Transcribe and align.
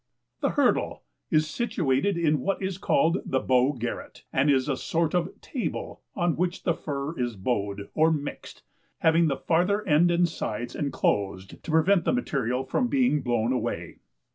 The 0.39 0.49
HURDLE 0.57 1.03
is 1.29 1.47
situate 1.47 2.07
in 2.07 2.39
what 2.39 2.59
is 2.59 2.79
called 2.79 3.19
the 3.23 3.39
bow 3.39 3.73
garret, 3.73 4.23
and 4.33 4.49
is 4.49 4.67
a 4.67 4.75
sort 4.75 5.13
of 5.13 5.39
table, 5.41 6.01
on 6.15 6.35
which 6.35 6.63
the 6.63 6.73
fur 6.73 7.13
is 7.19 7.35
bowed, 7.35 7.87
or 7.93 8.09
mixed, 8.11 8.63
having 9.01 9.27
the 9.27 9.37
farther 9.37 9.87
end 9.87 10.09
and 10.09 10.27
sides 10.27 10.75
enclosed 10.75 11.61
to 11.63 11.69
prevent 11.69 12.05
the 12.05 12.13
material 12.13 12.63
from 12.63 12.87
being 12.87 13.21
blown 13.21 13.53
away. 13.53 13.99